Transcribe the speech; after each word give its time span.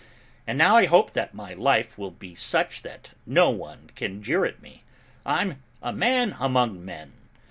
And 0.47 0.57
now 0.57 0.77
I 0.77 0.87
hope 0.87 1.13
that 1.13 1.35
my 1.35 1.53
life 1.53 1.95
will 1.95 2.09
be 2.09 2.33
such 2.33 2.81
that 2.81 3.11
no 3.27 3.51
one 3.51 3.91
can 3.95 4.23
jeer 4.23 4.45
at 4.45 4.59
me. 4.59 4.81
I'm 5.27 5.61
a 5.83 5.93
man 5.93 6.35
among 6.39 6.83
men! 6.83 7.13